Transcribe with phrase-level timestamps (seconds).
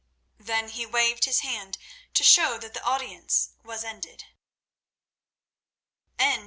[0.39, 1.77] Then he waved his hand
[2.15, 4.23] to show that the audience was ended.